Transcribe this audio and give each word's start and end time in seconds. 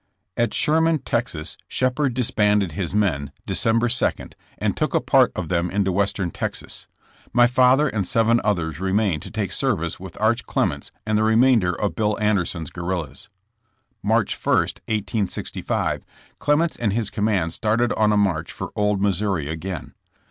At 0.35 0.51
Sherman, 0.51 0.97
Texas, 1.05 1.57
Shepherd 1.67 2.15
disbanded 2.15 2.71
his 2.71 2.95
men 2.95 3.31
December 3.45 3.87
2, 3.87 4.29
and 4.57 4.75
took 4.75 4.95
a 4.95 4.99
part 4.99 5.31
of 5.35 5.47
them 5.49 5.69
into 5.69 5.91
Yv^estern 5.91 6.31
Texas. 6.33 6.87
My 7.33 7.45
father 7.45 7.87
and 7.87 8.07
seven 8.07 8.41
others 8.43 8.79
remained 8.79 9.21
to 9.21 9.29
take 9.29 9.51
service 9.51 9.99
with 9.99 10.19
Arch 10.19 10.47
Clements 10.47 10.91
and 11.05 11.19
the 11.19 11.23
remainder 11.23 11.79
of 11.79 11.93
Bill 11.93 12.19
Anderson's 12.19 12.71
guerrillas. 12.71 13.29
March 14.01 14.43
1, 14.43 14.55
1865, 14.87 16.03
Clements 16.39 16.77
and 16.77 16.93
his 16.93 17.11
command 17.11 17.53
started 17.53 17.93
on 17.93 18.11
a 18.11 18.17
march 18.17 18.51
for 18.51 18.71
old 18.75 19.03
Missouri 19.03 19.47
again. 19.47 19.93